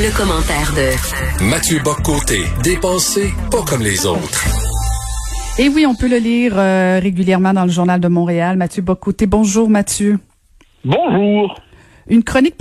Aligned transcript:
Le, 0.00 0.16
commentaire 0.16 0.72
de 0.76 1.44
Mathieu 1.50 1.80
Boccoté, 1.82 2.38
dépensé 2.62 3.32
pas 3.50 3.62
comme 3.62 3.82
les 3.82 4.06
autres. 4.06 4.44
Et 5.58 5.68
oui, 5.68 5.86
on 5.86 5.96
peut 5.96 6.06
le 6.06 6.18
lire 6.18 6.52
euh, 6.56 7.00
régulièrement 7.02 7.52
dans 7.52 7.64
le 7.64 7.70
Journal 7.70 8.00
de 8.00 8.06
Montréal. 8.06 8.56
Mathieu 8.56 8.80
Bocoté. 8.80 9.26
Bonjour, 9.26 9.68
Mathieu. 9.68 10.20
Bonjour. 10.84 11.60
Une 12.08 12.22
chronique 12.22 12.54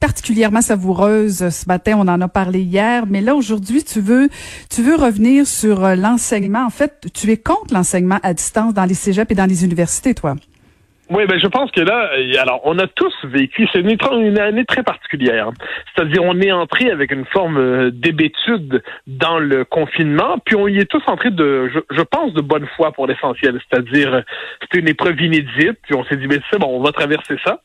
particulièrement 0.00 0.62
savoureuse 0.62 1.48
ce 1.50 1.66
matin, 1.68 1.96
on 1.96 2.08
en 2.08 2.20
a 2.20 2.28
parlé 2.28 2.60
hier, 2.60 3.04
mais 3.08 3.20
là 3.20 3.36
aujourd'hui, 3.36 3.84
tu 3.84 4.00
veux 4.00 4.28
tu 4.68 4.82
veux 4.82 4.96
revenir 4.96 5.46
sur 5.46 5.84
euh, 5.84 5.94
l'enseignement. 5.94 6.66
En 6.66 6.70
fait, 6.70 7.06
tu 7.14 7.30
es 7.30 7.36
contre 7.36 7.72
l'enseignement 7.72 8.18
à 8.24 8.34
distance 8.34 8.74
dans 8.74 8.84
les 8.84 8.94
cégeps 8.94 9.30
et 9.30 9.36
dans 9.36 9.48
les 9.48 9.64
universités, 9.64 10.12
toi. 10.14 10.34
Oui, 11.10 11.26
ben 11.26 11.40
je 11.40 11.48
pense 11.48 11.72
que 11.72 11.80
là, 11.80 12.12
euh, 12.16 12.40
alors 12.40 12.60
on 12.64 12.78
a 12.78 12.86
tous 12.86 13.12
vécu, 13.24 13.68
c'est 13.72 13.80
une, 13.80 14.38
année 14.38 14.64
très 14.64 14.84
particulière. 14.84 15.50
C'est-à-dire 15.92 16.22
on 16.22 16.40
est 16.40 16.52
entré 16.52 16.88
avec 16.88 17.10
une 17.10 17.24
forme 17.24 17.58
euh, 17.58 17.90
d'hébétude 17.90 18.80
dans 19.08 19.40
le 19.40 19.64
confinement, 19.64 20.38
puis 20.44 20.54
on 20.54 20.68
y 20.68 20.78
est 20.78 20.84
tous 20.88 21.02
entrés 21.08 21.32
de, 21.32 21.68
je, 21.90 22.02
pense, 22.02 22.32
de 22.32 22.40
bonne 22.40 22.66
foi 22.76 22.92
pour 22.92 23.08
l'essentiel. 23.08 23.60
C'est-à-dire 23.68 24.22
c'était 24.62 24.78
une 24.78 24.88
épreuve 24.88 25.20
inédite, 25.20 25.78
puis 25.82 25.96
on 25.96 26.04
s'est 26.04 26.16
dit, 26.16 26.28
mais 26.28 26.38
c'est 26.48 26.60
bon, 26.60 26.68
on 26.68 26.80
va 26.80 26.92
traverser 26.92 27.34
ça 27.44 27.60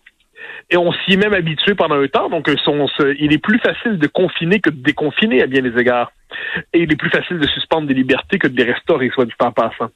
et 0.72 0.78
on 0.78 0.92
s'y 0.92 1.14
est 1.14 1.18
même 1.18 1.34
habitué 1.34 1.76
pendant 1.76 2.02
un 2.02 2.08
temps. 2.08 2.30
Donc, 2.30 2.50
son, 2.64 2.88
il 3.20 3.34
est 3.34 3.38
plus 3.38 3.60
facile 3.60 4.00
de 4.00 4.08
confiner 4.08 4.60
que 4.60 4.70
de 4.70 4.82
déconfiner 4.82 5.44
à 5.44 5.48
bien 5.48 5.62
des 5.62 5.80
égards. 5.80 6.12
Et 6.74 6.84
il 6.84 6.92
est 6.92 6.96
plus 6.96 7.10
facile 7.10 7.40
de 7.40 7.48
suspendre 7.48 7.88
des 7.88 7.94
libertés 7.94 8.40
que 8.40 8.48
de 8.48 8.58
les 8.58 8.72
restaurer, 8.72 9.10
soit 9.14 9.26
du 9.26 9.36
temps 9.36 9.52
passant. 9.52 9.90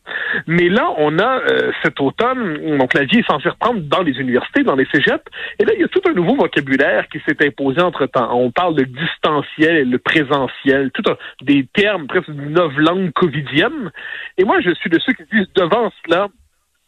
Mais 0.47 0.69
là, 0.69 0.89
on 0.97 1.19
a 1.19 1.39
euh, 1.39 1.71
cet 1.83 1.99
automne, 2.01 2.77
donc 2.77 2.93
la 2.93 3.05
vie 3.05 3.19
est 3.19 3.27
censée 3.27 3.49
reprendre 3.49 3.81
dans 3.81 4.01
les 4.01 4.13
universités, 4.19 4.63
dans 4.63 4.75
les 4.75 4.87
cégeps, 4.93 5.23
et 5.59 5.65
là, 5.65 5.73
il 5.73 5.81
y 5.81 5.83
a 5.83 5.87
tout 5.87 6.01
un 6.07 6.13
nouveau 6.13 6.35
vocabulaire 6.35 7.07
qui 7.09 7.19
s'est 7.27 7.45
imposé 7.45 7.81
entre-temps. 7.81 8.33
On 8.33 8.51
parle 8.51 8.75
de 8.75 8.83
distanciel 8.83 9.77
et 9.77 9.85
le 9.85 9.97
présentiel, 9.97 10.91
tout 10.91 11.03
un, 11.09 11.17
des 11.41 11.67
termes 11.73 12.07
presque 12.07 12.31
d'une 12.31 12.53
langue 12.77 13.11
covidienne. 13.13 13.91
Et 14.37 14.43
moi, 14.43 14.59
je 14.61 14.71
suis 14.75 14.89
de 14.89 14.99
ceux 14.99 15.13
qui 15.13 15.23
disent 15.31 15.51
devant 15.55 15.91
cela, 16.05 16.27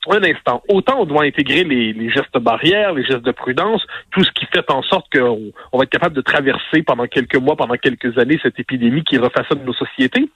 un 0.10 0.24
instant. 0.24 0.62
Autant 0.68 1.02
on 1.02 1.06
doit 1.06 1.24
intégrer 1.24 1.64
les, 1.64 2.10
gestes 2.10 2.38
barrières, 2.38 2.94
les 2.94 3.04
gestes 3.04 3.24
de 3.24 3.32
prudence, 3.32 3.86
tout 4.12 4.24
ce 4.24 4.32
qui 4.32 4.46
fait 4.46 4.70
en 4.70 4.82
sorte 4.84 5.06
qu'on 5.12 5.52
on 5.72 5.78
va 5.78 5.84
être 5.84 5.90
capable 5.90 6.16
de 6.16 6.22
traverser 6.22 6.84
pendant 6.84 7.08
quelques 7.08 7.36
mois, 7.36 7.56
pendant 7.56 7.76
quelques 7.76 8.18
années 8.18 8.40
cette 8.42 8.60
épidémie 8.60 9.04
qui 9.04 9.18
refaçonne 9.18 9.64
nos 9.64 9.74
sociétés. 9.74 10.30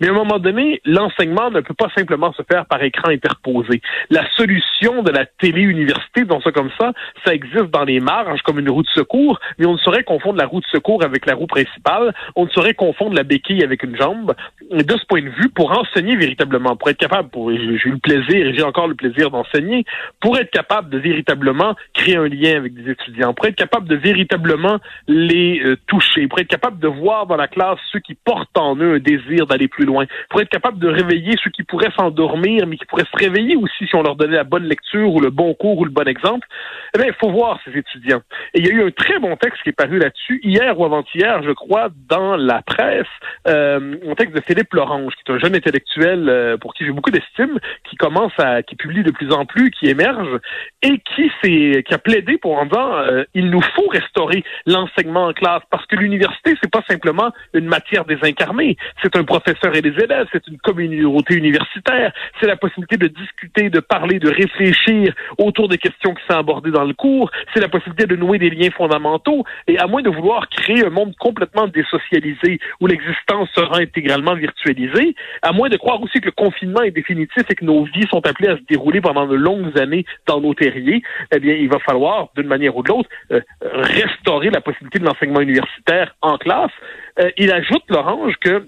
Mais 0.00 0.08
à 0.08 0.10
un 0.10 0.14
moment 0.14 0.38
donné, 0.38 0.80
l'enseignement 0.84 1.50
ne 1.50 1.60
peut 1.60 1.74
pas 1.74 1.90
simplement 1.96 2.32
se 2.32 2.42
faire 2.50 2.66
par 2.66 2.82
écran 2.82 3.10
interposé. 3.10 3.80
La 4.10 4.28
solution 4.36 5.02
de 5.02 5.10
la 5.10 5.26
télé-université, 5.26 6.24
dans 6.24 6.40
ça 6.40 6.52
comme 6.52 6.70
ça, 6.78 6.92
ça 7.24 7.34
existe 7.34 7.70
dans 7.70 7.84
les 7.84 8.00
marges 8.00 8.42
comme 8.42 8.58
une 8.58 8.70
roue 8.70 8.82
de 8.82 8.88
secours, 8.88 9.38
mais 9.58 9.66
on 9.66 9.74
ne 9.74 9.78
saurait 9.78 10.04
confondre 10.04 10.38
la 10.38 10.46
roue 10.46 10.60
de 10.60 10.66
secours 10.66 11.04
avec 11.04 11.26
la 11.26 11.34
roue 11.34 11.46
principale. 11.46 12.14
On 12.36 12.44
ne 12.44 12.50
saurait 12.50 12.74
confondre 12.74 13.14
la 13.14 13.22
béquille 13.22 13.62
avec 13.62 13.82
une 13.82 13.96
jambe. 13.96 14.34
De 14.70 14.96
ce 14.96 15.04
point 15.06 15.22
de 15.22 15.28
vue, 15.28 15.48
pour 15.48 15.70
enseigner 15.78 16.16
véritablement, 16.16 16.76
pour 16.76 16.90
être 16.90 16.98
capable, 16.98 17.28
pour, 17.28 17.50
j'ai 17.52 17.58
eu 17.58 17.92
le 17.92 17.98
plaisir 17.98 18.22
j'ai 18.54 18.62
encore 18.62 18.88
le 18.88 18.94
plaisir 18.94 19.11
d'enseigner, 19.30 19.84
pour 20.20 20.38
être 20.38 20.50
capable 20.50 20.90
de 20.90 20.98
véritablement 20.98 21.74
créer 21.94 22.16
un 22.16 22.28
lien 22.28 22.56
avec 22.56 22.74
des 22.74 22.90
étudiants, 22.90 23.34
pour 23.34 23.46
être 23.46 23.56
capable 23.56 23.88
de 23.88 23.96
véritablement 23.96 24.78
les 25.08 25.60
euh, 25.64 25.76
toucher, 25.86 26.26
pour 26.26 26.38
être 26.38 26.48
capable 26.48 26.78
de 26.78 26.88
voir 26.88 27.26
dans 27.26 27.36
la 27.36 27.48
classe 27.48 27.78
ceux 27.92 28.00
qui 28.00 28.14
portent 28.14 28.56
en 28.56 28.76
eux 28.76 28.94
un 28.94 28.98
désir 28.98 29.46
d'aller 29.46 29.68
plus 29.68 29.84
loin, 29.84 30.06
pour 30.30 30.40
être 30.40 30.48
capable 30.48 30.78
de 30.78 30.88
réveiller 30.88 31.34
ceux 31.42 31.50
qui 31.50 31.62
pourraient 31.62 31.92
s'endormir, 31.96 32.66
mais 32.66 32.76
qui 32.76 32.86
pourraient 32.86 33.04
se 33.10 33.16
réveiller 33.16 33.56
aussi 33.56 33.86
si 33.86 33.94
on 33.94 34.02
leur 34.02 34.16
donnait 34.16 34.36
la 34.36 34.44
bonne 34.44 34.64
lecture 34.64 35.12
ou 35.12 35.20
le 35.20 35.30
bon 35.30 35.54
cours 35.54 35.78
ou 35.78 35.84
le 35.84 35.90
bon 35.90 36.06
exemple, 36.08 36.46
eh 36.94 36.98
bien, 36.98 37.08
il 37.08 37.14
faut 37.14 37.30
voir 37.30 37.58
ces 37.64 37.76
étudiants. 37.76 38.22
Et 38.54 38.60
il 38.60 38.66
y 38.66 38.70
a 38.70 38.72
eu 38.72 38.86
un 38.86 38.90
très 38.90 39.18
bon 39.18 39.36
texte 39.36 39.62
qui 39.62 39.70
est 39.70 39.72
paru 39.72 39.98
là-dessus, 39.98 40.40
hier 40.42 40.78
ou 40.78 40.84
avant-hier, 40.84 41.42
je 41.42 41.52
crois, 41.52 41.88
dans 42.08 42.36
la 42.36 42.62
presse, 42.62 43.06
euh, 43.48 43.96
un 44.06 44.14
texte 44.14 44.34
de 44.34 44.40
Philippe 44.40 44.72
Lorange, 44.74 45.12
qui 45.14 45.30
est 45.30 45.34
un 45.34 45.38
jeune 45.38 45.54
intellectuel 45.54 46.28
euh, 46.28 46.56
pour 46.56 46.74
qui 46.74 46.84
j'ai 46.84 46.92
beaucoup 46.92 47.10
d'estime, 47.10 47.58
qui 47.88 47.96
commence 47.96 48.32
à, 48.38 48.62
qui 48.62 48.76
publie 48.76 49.01
de 49.02 49.10
plus 49.10 49.32
en 49.32 49.44
plus, 49.44 49.70
qui 49.70 49.86
émerge 49.88 50.40
et 50.82 50.98
qui 51.14 51.30
s'est, 51.42 51.82
qui 51.82 51.94
a 51.94 51.98
plaidé 51.98 52.38
pour 52.38 52.58
en 52.58 52.66
disant 52.66 52.96
euh, 52.96 53.24
il 53.34 53.50
nous 53.50 53.62
faut 53.74 53.88
restaurer 53.88 54.44
l'enseignement 54.66 55.26
en 55.26 55.32
classe 55.32 55.62
parce 55.70 55.86
que 55.86 55.96
l'université 55.96 56.54
c'est 56.62 56.70
pas 56.70 56.82
simplement 56.88 57.32
une 57.54 57.66
matière 57.66 58.04
désincarnée, 58.04 58.76
c'est 59.02 59.16
un 59.16 59.24
professeur 59.24 59.74
et 59.76 59.82
des 59.82 59.94
élèves, 60.02 60.26
c'est 60.32 60.46
une 60.48 60.58
communauté 60.58 61.34
universitaire, 61.34 62.12
c'est 62.40 62.46
la 62.46 62.56
possibilité 62.56 62.96
de 62.96 63.08
discuter, 63.08 63.70
de 63.70 63.80
parler, 63.80 64.18
de 64.18 64.28
réfléchir 64.28 65.14
autour 65.38 65.68
des 65.68 65.78
questions 65.78 66.14
qui 66.14 66.22
sont 66.28 66.38
abordées 66.38 66.70
dans 66.70 66.84
le 66.84 66.94
cours, 66.94 67.30
c'est 67.54 67.60
la 67.60 67.68
possibilité 67.68 68.06
de 68.06 68.16
nouer 68.16 68.38
des 68.38 68.50
liens 68.50 68.70
fondamentaux. 68.70 69.44
Et 69.66 69.78
à 69.78 69.86
moins 69.86 70.02
de 70.02 70.10
vouloir 70.10 70.48
créer 70.48 70.84
un 70.84 70.90
monde 70.90 71.14
complètement 71.18 71.66
désocialisé 71.66 72.58
où 72.80 72.86
l'existence 72.86 73.48
sera 73.54 73.78
intégralement 73.78 74.34
virtualisée, 74.34 75.14
à 75.42 75.52
moins 75.52 75.68
de 75.68 75.76
croire 75.76 76.00
aussi 76.02 76.20
que 76.20 76.26
le 76.26 76.32
confinement 76.32 76.82
est 76.82 76.90
définitif 76.90 77.44
et 77.48 77.54
que 77.54 77.64
nos 77.64 77.84
vies 77.84 78.06
sont 78.10 78.24
appelées 78.26 78.48
à 78.48 78.56
se 78.56 78.62
dérouler 78.68 78.91
pendant 79.00 79.26
de 79.26 79.36
longues 79.36 79.78
années 79.78 80.04
dans 80.26 80.40
nos 80.40 80.54
terriers, 80.54 81.02
eh 81.34 81.40
bien, 81.40 81.54
il 81.54 81.68
va 81.68 81.78
falloir, 81.78 82.28
d'une 82.36 82.46
manière 82.46 82.76
ou 82.76 82.82
de 82.82 82.88
l'autre, 82.88 83.08
euh, 83.30 83.40
restaurer 83.62 84.50
la 84.50 84.60
possibilité 84.60 84.98
de 84.98 85.04
l'enseignement 85.04 85.40
universitaire 85.40 86.14
en 86.20 86.38
classe. 86.38 86.72
Euh, 87.18 87.30
il 87.36 87.52
ajoute, 87.52 87.84
Lorange, 87.88 88.34
que 88.40 88.66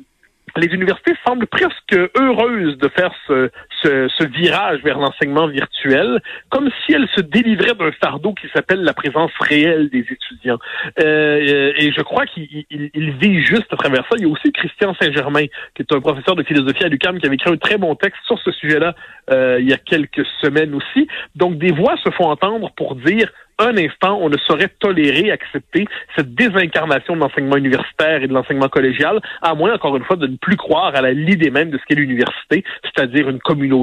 les 0.56 0.68
universités 0.68 1.14
semblent 1.26 1.46
presque 1.46 1.96
heureuses 2.16 2.78
de 2.78 2.88
faire 2.88 3.12
ce, 3.26 3.50
ce, 3.84 4.24
virage 4.24 4.80
vers 4.82 4.98
l'enseignement 4.98 5.46
virtuel, 5.46 6.20
comme 6.50 6.70
si 6.84 6.92
elles 6.92 7.08
se 7.14 7.20
délivraient 7.20 7.74
d'un 7.74 7.92
fardeau 7.92 8.32
qui 8.32 8.48
s'appelle 8.54 8.82
la 8.82 8.94
présence 8.94 9.30
réelle 9.40 9.90
des 9.90 10.04
étudiants. 10.10 10.58
Euh, 11.00 11.72
et 11.76 11.92
je 11.92 12.00
crois 12.02 12.26
qu'il 12.26 12.64
il, 12.70 13.10
vit 13.12 13.42
juste 13.42 13.72
à 13.72 13.76
travers 13.76 14.02
ça. 14.08 14.16
Il 14.16 14.22
y 14.22 14.24
a 14.24 14.28
aussi 14.28 14.50
Christian 14.52 14.94
Saint-Germain, 15.00 15.46
qui 15.74 15.82
est 15.82 15.92
un 15.92 16.00
professeur 16.00 16.34
de 16.34 16.42
philosophie 16.42 16.84
à 16.84 16.88
l'UQAM, 16.88 17.18
qui 17.18 17.26
avait 17.26 17.36
écrit 17.36 17.52
un 17.52 17.56
très 17.56 17.78
bon 17.78 17.94
texte 17.94 18.20
sur 18.26 18.38
ce 18.38 18.50
sujet-là 18.52 18.94
euh, 19.30 19.58
il 19.60 19.68
y 19.68 19.72
a 19.72 19.78
quelques 19.78 20.26
semaines 20.40 20.74
aussi. 20.74 21.06
Donc 21.34 21.58
des 21.58 21.72
voix 21.72 21.96
se 22.04 22.10
font 22.10 22.28
entendre 22.28 22.70
pour 22.76 22.96
dire 22.96 23.30
un 23.58 23.76
instant, 23.76 24.18
on 24.20 24.28
ne 24.28 24.36
saurait 24.36 24.70
tolérer, 24.80 25.30
accepter 25.30 25.86
cette 26.16 26.34
désincarnation 26.34 27.14
de 27.14 27.20
l'enseignement 27.20 27.56
universitaire 27.56 28.22
et 28.22 28.26
de 28.26 28.32
l'enseignement 28.32 28.68
collégial, 28.68 29.20
à 29.42 29.54
moins, 29.54 29.74
encore 29.74 29.96
une 29.96 30.02
fois, 30.02 30.16
de 30.16 30.26
ne 30.26 30.36
plus 30.36 30.56
croire 30.56 30.94
à 30.94 31.00
la 31.00 31.12
l'idée 31.12 31.50
même 31.50 31.70
de 31.70 31.78
ce 31.78 31.82
qu'est 31.86 31.94
l'université, 31.94 32.64
c'est-à-dire 32.82 33.28
une 33.28 33.38
communauté 33.38 33.73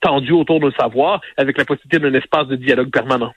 tendue 0.00 0.32
autour 0.32 0.60
d'un 0.60 0.72
savoir 0.72 1.20
avec 1.36 1.58
la 1.58 1.64
possibilité 1.64 1.98
d'un 1.98 2.14
espace 2.14 2.48
de 2.48 2.56
dialogue 2.56 2.90
permanent. 2.90 3.32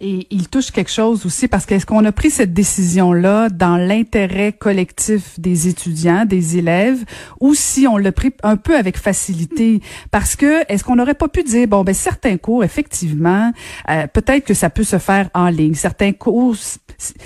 Et 0.00 0.26
il 0.30 0.48
touche 0.48 0.72
quelque 0.72 0.90
chose 0.90 1.24
aussi 1.24 1.46
parce 1.46 1.64
qu'est-ce 1.64 1.86
qu'on 1.86 2.04
a 2.04 2.10
pris 2.10 2.30
cette 2.30 2.52
décision-là 2.52 3.48
dans 3.50 3.76
l'intérêt 3.76 4.52
collectif 4.52 5.38
des 5.38 5.68
étudiants, 5.68 6.24
des 6.24 6.58
élèves, 6.58 7.04
ou 7.40 7.54
si 7.54 7.86
on 7.86 7.96
l'a 7.96 8.10
pris 8.10 8.32
un 8.42 8.56
peu 8.56 8.76
avec 8.76 8.96
facilité? 8.96 9.80
Parce 10.10 10.34
que 10.34 10.64
est-ce 10.68 10.82
qu'on 10.82 10.96
n'aurait 10.96 11.14
pas 11.14 11.28
pu 11.28 11.44
dire 11.44 11.68
bon 11.68 11.84
ben 11.84 11.94
certains 11.94 12.36
cours 12.36 12.64
effectivement 12.64 13.52
euh, 13.90 14.08
peut-être 14.08 14.44
que 14.44 14.54
ça 14.54 14.70
peut 14.70 14.82
se 14.82 14.98
faire 14.98 15.30
en 15.34 15.48
ligne, 15.48 15.74
certains 15.74 16.12
cours 16.12 16.56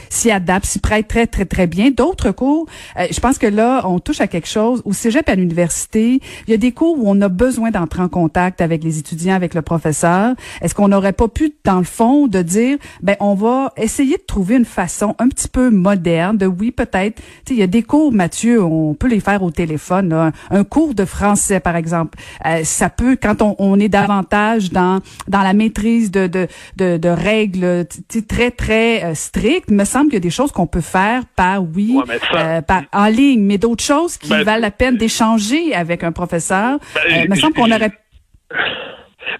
s'y 0.09 0.31
adaptent, 0.31 0.67
s'y 0.67 0.79
prêtent 0.79 1.09
très 1.09 1.27
très 1.27 1.45
très 1.45 1.67
bien, 1.67 1.91
d'autres 1.91 2.31
cours, 2.31 2.67
euh, 2.99 3.07
je 3.11 3.21
pense 3.21 3.39
que 3.39 3.47
là 3.47 3.83
on 3.85 3.99
touche 3.99 4.21
à 4.21 4.27
quelque 4.27 4.49
chose. 4.49 4.83
Au 4.85 4.93
cégep 4.93 5.29
à 5.29 5.35
l'université, 5.35 6.21
il 6.47 6.51
y 6.51 6.55
a 6.55 6.57
des 6.57 6.73
cours 6.73 6.99
où 6.99 7.05
on 7.07 7.21
a 7.21 7.29
besoin 7.29 7.71
d'entrer 7.71 8.03
en 8.03 8.09
contact 8.09 8.61
avec 8.61 8.83
les 8.83 8.99
étudiants, 8.99 9.35
avec 9.35 9.55
le 9.55 9.63
professeur. 9.63 10.35
Est-ce 10.63 10.75
qu'on 10.75 10.89
n'aurait 10.89 11.13
pas 11.13 11.29
pu 11.29 11.55
dans 11.65 11.79
le 11.79 11.85
fond 11.85 12.27
de 12.27 12.43
dire 12.43 12.79
ben 13.03 13.17
on 13.21 13.35
va 13.35 13.73
essayer 13.77 14.17
de 14.17 14.25
trouver 14.27 14.57
une 14.57 14.65
façon 14.65 15.15
un 15.19 15.29
petit 15.29 15.49
peu 15.49 15.71
moderne 15.71 16.37
de 16.37 16.47
oui 16.47 16.71
peut-être, 16.71 17.23
il 17.51 17.57
y 17.57 17.63
a 17.63 17.67
des 17.67 17.83
cours 17.83 18.13
Mathieu, 18.13 18.63
on 18.63 18.95
peut 18.95 19.09
les 19.09 19.21
faire 19.21 19.43
au 19.43 19.51
téléphone, 19.51 20.33
un 20.51 20.65
cours 20.65 20.95
de 20.95 21.05
français 21.05 21.61
par 21.61 21.77
exemple, 21.77 22.19
euh, 22.45 22.63
ça 22.65 22.89
peut 22.91 23.17
quand 23.21 23.43
on, 23.43 23.79
est 23.79 23.89
davantage 23.89 24.71
dans 24.71 25.01
dans 25.29 25.43
la 25.43 25.53
maîtrise 25.53 26.11
de 26.11 26.27
de 26.27 26.49
de, 26.77 26.97
de 26.97 27.09
règles 27.09 27.87
très 28.29 28.51
très 28.51 29.05
euh, 29.05 29.15
strictes, 29.15 29.66
me 29.71 29.85
semble 29.85 30.07
qu'il 30.07 30.15
y 30.15 30.17
a 30.17 30.21
des 30.21 30.31
choses 30.31 30.53
qu'on 30.53 30.67
peut 30.67 30.81
faire 30.81 31.23
par 31.37 31.63
oui 31.63 31.99
euh, 32.35 32.61
par 32.63 32.83
en 32.93 33.07
ligne, 33.07 33.43
mais 33.43 33.59
d'autres 33.59 33.85
choses 33.85 34.17
qui 34.17 34.31
ben, 34.31 34.43
valent 34.43 34.61
la 34.61 34.71
peine 34.71 34.97
d'échanger 34.97 35.75
avec 35.75 36.05
un 36.05 36.13
professeur. 36.13 36.79
Ben, 36.95 37.25
il 37.25 37.31
me 37.31 37.37
semble 37.37 37.55
qu'on 37.55 37.71
aurait 37.71 37.93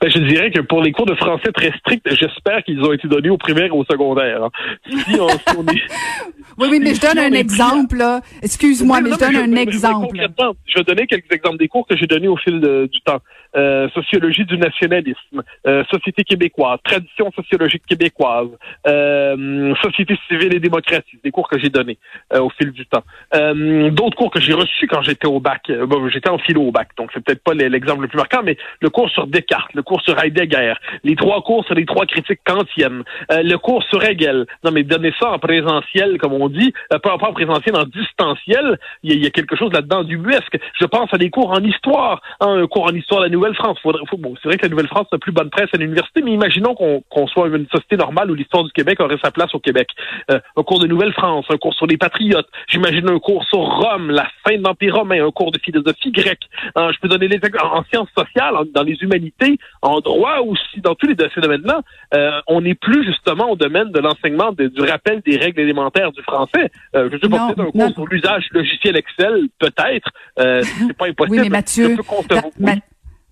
ben, 0.01 0.11
je 0.11 0.19
dirais 0.19 0.51
que 0.51 0.61
pour 0.61 0.83
les 0.83 0.93
cours 0.93 1.07
de 1.07 1.15
français 1.15 1.53
très 1.53 1.73
stricts, 1.79 2.07
j'espère 2.11 2.63
qu'ils 2.65 2.81
ont 2.83 2.93
été 2.93 3.09
donnés 3.09 3.31
au 3.31 3.39
primaire 3.39 3.67
et 3.67 3.71
au 3.71 3.85
secondaire. 3.85 4.45
Hein. 4.45 4.51
Si 4.91 5.19
on, 5.19 5.27
oui, 6.59 6.69
oui, 6.71 6.81
mais 6.81 6.95
je 6.95 7.01
donne 7.01 7.19
un 7.19 7.33
exemple. 7.33 8.03
Excuse-moi, 8.43 9.01
mais, 9.01 9.13
je 9.13 9.19
donne 9.19 9.37
un 9.37 9.57
exemple. 9.57 10.19
Je 10.67 10.79
vais 10.79 10.85
donner 10.85 11.07
quelques 11.07 11.33
exemples 11.33 11.59
des 11.59 11.69
cours 11.69 11.87
que 11.87 11.97
j'ai 11.97 12.07
donnés 12.07 12.29
au 12.29 12.37
fil 12.37 12.61
du 12.61 13.01
temps. 13.03 13.21
Euh, 13.57 13.89
sociologie 13.91 14.45
du 14.45 14.59
nationalisme, 14.59 15.43
euh, 15.67 15.83
société 15.91 16.25
québécoise, 16.25 16.79
tradition 16.85 17.31
sociologique 17.33 17.85
québécoise, 17.87 18.49
euh, 18.87 19.75
société 19.83 20.19
civile 20.29 20.55
et 20.55 20.61
démocratie, 20.61 21.19
des 21.25 21.31
cours 21.31 21.49
que 21.49 21.59
j'ai 21.59 21.71
donnés 21.71 21.99
au 22.39 22.51
fil 22.51 22.71
du 22.73 22.85
temps. 22.87 23.03
D'autres 23.33 24.17
cours 24.17 24.31
que 24.31 24.41
j'ai 24.41 24.53
reçus 24.53 24.87
quand 24.87 25.03
j'étais 25.03 25.27
au 25.27 25.41
bac, 25.41 25.71
bon, 25.87 26.09
j'étais 26.09 26.29
en 26.29 26.39
philo 26.39 26.63
au 26.63 26.73
bac, 26.73 26.89
donc 26.99 27.11
c'est 27.15 27.25
peut-être 27.25 27.43
pas 27.43 27.55
l'exemple 27.55 28.03
le 28.03 28.09
plus 28.09 28.19
marquant, 28.19 28.43
mais 28.45 28.57
le 28.81 28.91
cours 28.91 29.09
sur 29.11 29.27
Descartes, 29.27 29.73
le 29.75 29.83
cours 29.83 30.03
sur 30.03 30.23
Heidegger, 30.23 30.75
les 31.05 31.17
trois 31.17 31.43
cours 31.43 31.65
sur 31.65 31.75
les 31.75 31.87
trois 31.87 32.07
critiques 32.07 32.41
kantiennes, 32.45 33.03
euh, 33.31 33.43
le 33.43 33.57
cours 33.59 33.83
sur 33.85 34.03
Hegel. 34.03 34.47
Non, 34.65 34.71
mais 34.73 34.83
donner 34.83 35.13
ça 35.19 35.31
en 35.31 35.39
présentiel, 35.39 36.19
comme 36.19 36.33
on 36.33 36.49
dit, 36.49 36.73
euh, 36.93 36.99
pas, 36.99 37.15
en 37.15 37.33
présentiel, 37.33 37.77
en 37.77 37.85
distanciel, 37.85 38.79
il 39.03 39.23
y, 39.23 39.27
a 39.27 39.31
quelque 39.31 39.57
chose 39.57 39.73
là-dedans 39.73 40.05
du 40.05 40.19
buesque. 40.19 40.59
Je 40.79 40.85
pense 40.85 41.13
à 41.13 41.19
des 41.19 41.31
cours 41.31 41.51
en 41.51 41.63
histoire, 41.63 42.21
hein, 42.41 42.63
un 42.63 42.67
cours 42.67 42.85
en 42.85 42.95
histoire 42.95 43.21
de 43.21 43.27
la 43.27 43.31
Nouvelle-France. 43.49 43.79
bon, 44.19 44.35
c'est 44.43 44.49
vrai 44.49 44.57
que 44.57 44.63
la 44.63 44.71
Nouvelle-France 44.71 45.07
n'a 45.13 45.19
plus 45.19 45.33
bonne 45.33 45.51
presse 45.51 45.69
à 45.73 45.77
l'université, 45.77 46.23
mais 46.23 46.33
imaginons 46.33 46.75
qu'on 46.75 47.27
soit 47.27 47.49
une 47.49 47.67
société 47.69 47.97
normale 47.97 48.31
où 48.31 48.35
l'histoire 48.35 48.65
du 48.65 48.73
Québec 48.73 49.01
aurait 49.01 49.19
sa 49.23 49.31
place 49.31 49.55
au 49.55 49.61
Québec. 49.61 49.89
Euh, 50.31 50.39
un 50.57 50.63
cours 50.63 50.79
de 50.79 50.87
Nouvelle-France, 50.87 51.47
un 51.51 51.57
cours 51.57 51.75
sur 51.75 51.87
les 51.87 51.97
patriotes, 51.97 52.49
j'imagine 52.69 53.09
un 53.09 53.19
cours 53.19 53.45
sur 53.45 53.61
Rome, 53.61 54.11
la 54.11 54.27
fin 54.47 54.57
de 54.57 54.63
l'Empire 54.63 54.97
romain, 54.97 55.27
un 55.27 55.31
cours 55.31 55.53
de 55.53 55.59
philosophie 55.59 56.11
grecque. 56.11 56.45
Hein, 56.75 56.91
je 56.93 56.99
peux 57.01 57.09
donner 57.09 57.29
les 57.29 57.41
en 57.63 57.85
sciences 57.85 58.09
sociales, 58.17 58.55
dans 58.75 58.83
les 58.83 58.97
humanités, 59.01 59.59
en 59.83 60.01
droit 60.01 60.39
aussi, 60.39 60.81
dans 60.81 60.95
tous 60.95 61.07
les 61.07 61.15
ces 61.35 61.41
domaines-là, 61.41 61.81
euh, 62.15 62.41
on 62.47 62.61
n'est 62.61 62.75
plus 62.75 63.05
justement 63.05 63.51
au 63.51 63.57
domaine 63.57 63.91
de 63.91 63.99
l'enseignement 63.99 64.53
du 64.53 64.81
rappel 64.81 65.23
des 65.27 65.37
règles 65.37 65.61
élémentaires 65.61 66.13
du 66.13 66.23
français. 66.23 66.71
Euh, 66.95 67.09
je 67.13 67.19
sais 67.19 67.29
pas, 67.29 67.49
peut-être 67.49 67.61
un 67.61 67.71
cours 67.71 67.95
sur 67.95 68.07
l'usage 68.07 68.47
logiciel 68.53 68.97
Excel, 68.97 69.49
peut-être. 69.59 70.09
Euh, 70.39 70.63
c'est 70.63 70.97
pas 70.97 71.07
impossible. 71.07 71.27
Oui, 71.37 71.41
mais 71.43 71.49
Mathieu, 71.49 71.97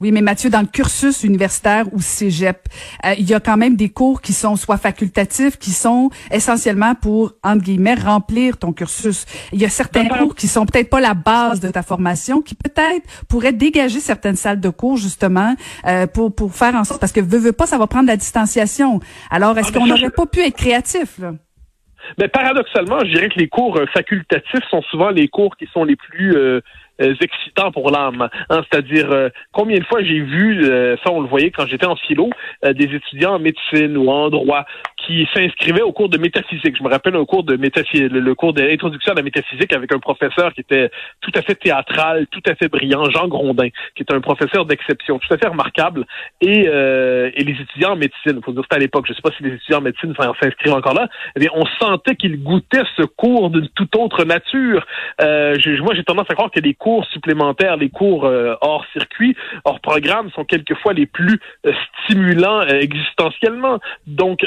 oui, 0.04 0.12
mais 0.12 0.20
Mathieu, 0.20 0.50
dans 0.50 0.60
le 0.60 0.66
cursus 0.66 1.24
universitaire 1.24 1.86
ou 1.92 1.98
cégep, 1.98 2.68
euh, 3.06 3.14
il 3.16 3.26
y 3.26 3.32
a 3.32 3.40
quand 3.40 3.56
même 3.56 3.74
des 3.74 3.88
cours 3.88 4.20
qui 4.20 4.34
sont 4.34 4.54
soit 4.54 4.76
facultatifs, 4.76 5.58
qui 5.58 5.70
sont 5.70 6.10
essentiellement 6.30 6.94
pour, 6.94 7.32
entre 7.42 7.64
guillemets, 7.64 7.94
remplir 7.94 8.58
ton 8.58 8.74
cursus. 8.74 9.24
Il 9.50 9.62
y 9.62 9.64
a 9.64 9.70
certains 9.70 10.06
cours 10.06 10.34
qui 10.34 10.46
sont 10.46 10.66
peut-être 10.66 10.90
pas 10.90 11.00
la 11.00 11.14
base 11.14 11.60
de 11.60 11.70
ta 11.70 11.82
formation, 11.82 12.42
qui 12.42 12.54
peut-être 12.54 13.24
pourraient 13.30 13.54
dégager 13.54 13.98
certaines 13.98 14.36
salles 14.36 14.60
de 14.60 14.68
cours, 14.68 14.98
justement, 14.98 15.54
euh, 15.86 16.06
pour, 16.06 16.34
pour 16.34 16.54
faire 16.54 16.74
en 16.74 16.84
sorte, 16.84 17.00
parce 17.00 17.12
que 17.12 17.20
veux, 17.20 17.38
veux 17.38 17.52
pas, 17.52 17.64
ça 17.64 17.78
va 17.78 17.86
prendre 17.86 18.06
la 18.06 18.18
distanciation. 18.18 19.00
Alors, 19.30 19.56
est-ce 19.56 19.70
ah, 19.74 19.78
qu'on 19.78 19.86
n'aurait 19.86 20.10
pas 20.10 20.26
pu 20.26 20.40
être 20.40 20.56
créatif, 20.56 21.18
là? 21.18 21.32
Mais 22.18 22.28
paradoxalement, 22.28 22.98
je 23.00 23.14
dirais 23.14 23.28
que 23.28 23.38
les 23.38 23.48
cours 23.48 23.78
euh, 23.78 23.86
facultatifs 23.86 24.64
sont 24.70 24.82
souvent 24.82 25.10
les 25.10 25.28
cours 25.28 25.56
qui 25.56 25.66
sont 25.72 25.84
les 25.84 25.96
plus 25.96 26.36
euh, 26.36 26.60
excitant 26.98 27.72
pour 27.72 27.90
l'âme. 27.90 28.28
Hein, 28.50 28.62
C'est-à-dire, 28.70 29.10
euh, 29.10 29.28
combien 29.52 29.78
de 29.78 29.84
fois 29.84 30.02
j'ai 30.02 30.20
vu, 30.20 30.64
euh, 30.64 30.96
ça 31.04 31.10
on 31.12 31.20
le 31.20 31.28
voyait 31.28 31.50
quand 31.50 31.66
j'étais 31.66 31.86
en 31.86 31.96
philo, 31.96 32.30
des 32.62 32.94
étudiants 32.94 33.34
en 33.34 33.38
médecine 33.38 33.96
ou 33.96 34.10
en 34.10 34.30
droit 34.30 34.64
qui 35.06 35.28
s'inscrivaient 35.34 35.82
au 35.82 35.92
cours 35.92 36.08
de 36.08 36.18
métaphysique. 36.18 36.76
Je 36.78 36.82
me 36.82 36.88
rappelle 36.88 37.14
un 37.14 37.24
cours 37.24 37.44
de 37.44 37.56
métaphysique, 37.56 38.10
le 38.10 38.34
cours 38.34 38.54
d'introduction 38.54 39.12
à 39.12 39.16
la 39.16 39.22
métaphysique 39.22 39.72
avec 39.74 39.92
un 39.92 39.98
professeur 39.98 40.52
qui 40.54 40.60
était 40.60 40.90
tout 41.20 41.32
à 41.34 41.42
fait 41.42 41.56
théâtral, 41.56 42.26
tout 42.30 42.42
à 42.48 42.54
fait 42.54 42.68
brillant, 42.68 43.04
Jean 43.10 43.28
Grondin, 43.28 43.68
qui 43.94 44.02
est 44.02 44.12
un 44.12 44.20
professeur 44.20 44.64
d'exception, 44.64 45.18
tout 45.18 45.34
à 45.34 45.36
fait 45.36 45.48
remarquable. 45.48 46.06
Et, 46.40 46.60
et 46.60 47.44
les 47.44 47.60
étudiants 47.60 47.92
en 47.92 47.96
médecine, 47.96 48.40
faut 48.42 48.52
dire 48.52 48.62
c'était 48.62 48.76
à 48.76 48.78
l'époque, 48.78 49.04
je 49.06 49.12
sais 49.12 49.22
pas 49.22 49.30
si 49.36 49.42
les 49.42 49.54
étudiants 49.54 49.78
en 49.78 49.82
médecine 49.82 50.14
s'inscrivent 50.40 50.72
encore 50.72 50.94
là, 50.94 51.08
eh 51.38 51.48
on 51.54 51.66
sentait 51.78 52.16
qu'ils 52.16 52.42
goûtaient 52.42 52.84
ce 52.96 53.02
cours 53.02 53.50
d'une 53.50 53.68
toute 53.68 53.94
autre 53.96 54.24
nature. 54.24 54.86
Je, 55.20 55.82
moi, 55.82 55.94
j'ai 55.94 56.04
tendance 56.04 56.26
à 56.30 56.34
croire 56.34 56.50
que 56.50 56.60
les 56.60 56.74
cours 56.84 57.06
supplémentaires, 57.06 57.78
les 57.78 57.88
cours 57.88 58.26
euh, 58.26 58.56
hors 58.60 58.84
circuit, 58.92 59.34
hors 59.64 59.80
programme 59.80 60.30
sont 60.32 60.44
quelquefois 60.44 60.92
les 60.92 61.06
plus 61.06 61.40
euh, 61.64 61.72
stimulants 62.02 62.60
euh, 62.60 62.78
existentiellement. 62.78 63.78
Donc, 64.06 64.40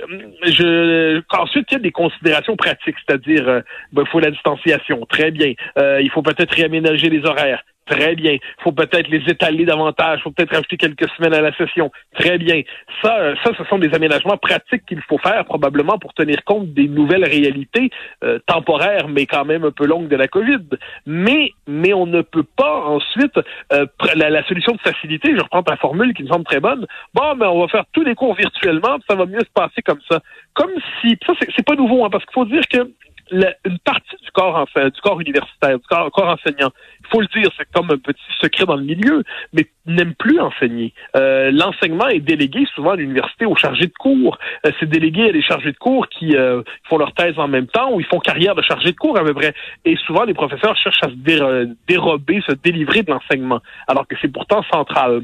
je 0.43 1.19
ensuite 1.35 1.65
il 1.71 1.73
y 1.73 1.77
a 1.77 1.79
des 1.79 1.91
considérations 1.91 2.55
pratiques, 2.55 2.95
c'est-à-dire 3.03 3.63
ben, 3.91 4.03
il 4.03 4.07
faut 4.07 4.19
la 4.19 4.29
distanciation, 4.29 5.03
très 5.07 5.31
bien. 5.31 5.53
il 5.77 6.09
faut 6.13 6.21
peut-être 6.21 6.53
réaménager 6.53 7.09
les 7.09 7.25
horaires. 7.25 7.63
Très 7.87 8.15
bien. 8.15 8.37
Faut 8.63 8.71
peut-être 8.71 9.07
les 9.07 9.23
étaler 9.27 9.65
davantage. 9.65 10.21
Faut 10.21 10.31
peut-être 10.31 10.53
rajouter 10.53 10.77
quelques 10.77 11.09
semaines 11.11 11.33
à 11.33 11.41
la 11.41 11.55
session. 11.55 11.91
Très 12.15 12.37
bien. 12.37 12.61
Ça, 13.01 13.17
euh, 13.17 13.35
ça, 13.43 13.51
ce 13.57 13.63
sont 13.65 13.77
des 13.77 13.93
aménagements 13.93 14.37
pratiques 14.37 14.85
qu'il 14.85 15.01
faut 15.03 15.17
faire 15.17 15.45
probablement 15.45 15.97
pour 15.97 16.13
tenir 16.13 16.43
compte 16.43 16.73
des 16.73 16.87
nouvelles 16.87 17.23
réalités 17.23 17.89
euh, 18.23 18.39
temporaires, 18.45 19.07
mais 19.07 19.25
quand 19.25 19.45
même 19.45 19.63
un 19.63 19.71
peu 19.71 19.85
longues 19.85 20.09
de 20.09 20.15
la 20.17 20.27
COVID. 20.27 20.65
Mais, 21.05 21.51
mais 21.65 21.93
on 21.93 22.05
ne 22.05 22.21
peut 22.21 22.43
pas 22.43 22.81
ensuite 22.85 23.39
euh, 23.71 23.85
la, 24.15 24.43
solution 24.47 24.73
de 24.73 24.79
facilité. 24.79 25.33
Je 25.35 25.41
reprends 25.41 25.63
ta 25.63 25.77
formule 25.77 26.13
qui 26.13 26.23
me 26.23 26.27
semble 26.27 26.45
très 26.45 26.59
bonne. 26.59 26.85
Bon, 27.13 27.35
mais 27.35 27.45
on 27.45 27.61
va 27.61 27.67
faire 27.69 27.85
tous 27.93 28.03
les 28.03 28.15
cours 28.15 28.35
virtuellement, 28.35 28.97
ça 29.09 29.15
va 29.15 29.25
mieux 29.25 29.39
se 29.39 29.51
passer 29.53 29.81
comme 29.81 30.01
ça. 30.09 30.19
Comme 30.53 30.71
si, 31.01 31.17
ça 31.25 31.33
c'est 31.55 31.65
pas 31.65 31.75
nouveau, 31.75 32.03
hein, 32.03 32.09
parce 32.09 32.25
qu'il 32.25 32.33
faut 32.33 32.45
dire 32.45 32.67
que 32.67 32.91
une 33.31 33.79
partie 33.79 34.15
du 34.24 34.31
corps 34.31 34.65
du 34.75 35.01
corps 35.01 35.21
universitaire, 35.21 35.77
du 35.77 35.85
corps, 35.88 36.12
enseignant, 36.18 36.71
il 37.00 37.07
faut 37.07 37.21
le 37.21 37.27
dire, 37.27 37.50
c'est 37.57 37.69
comme 37.74 37.91
un 37.91 37.97
petit 37.97 38.21
secret 38.41 38.65
dans 38.65 38.75
le 38.75 38.83
milieu, 38.83 39.24
mais 39.53 39.68
n'aime 39.85 40.13
plus 40.15 40.39
enseigner. 40.39 40.94
Euh, 41.15 41.51
l'enseignement 41.51 42.07
est 42.07 42.19
délégué 42.19 42.65
souvent 42.75 42.91
à 42.91 42.95
l'université 42.95 43.45
aux 43.45 43.56
chargés 43.56 43.88
de 43.88 43.94
cours. 43.97 44.38
Euh, 44.65 44.71
c'est 44.79 44.89
délégué 44.89 45.29
à 45.29 45.31
des 45.31 45.41
chargés 45.41 45.71
de 45.71 45.77
cours 45.77 46.07
qui 46.09 46.35
euh, 46.35 46.62
font 46.89 46.97
leur 46.97 47.13
thèse 47.13 47.38
en 47.38 47.47
même 47.47 47.68
temps 47.68 47.94
ou 47.94 48.00
ils 48.00 48.06
font 48.06 48.19
carrière 48.19 48.56
de 48.56 48.62
chargés 48.62 48.91
de 48.91 48.97
cours 48.97 49.18
à 49.18 49.24
peu 49.24 49.33
près. 49.33 49.53
Et 49.85 49.95
souvent, 50.06 50.23
les 50.23 50.33
professeurs 50.33 50.75
cherchent 50.77 51.03
à 51.03 51.09
se 51.09 51.68
dérober, 51.88 52.41
se 52.47 52.53
délivrer 52.53 53.03
de 53.03 53.12
l'enseignement, 53.12 53.62
alors 53.88 54.07
que 54.07 54.15
c'est 54.21 54.31
pourtant 54.31 54.63
central. 54.71 55.23